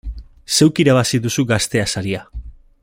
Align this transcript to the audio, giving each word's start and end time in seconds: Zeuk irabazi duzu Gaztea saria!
Zeuk 0.57 0.81
irabazi 0.85 1.21
duzu 1.27 1.47
Gaztea 1.53 1.87
saria! 1.95 2.27